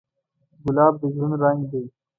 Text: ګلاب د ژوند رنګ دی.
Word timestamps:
ګلاب 0.63 0.93
د 1.01 1.03
ژوند 1.13 1.33
رنګ 1.43 1.59
دی. 1.71 1.83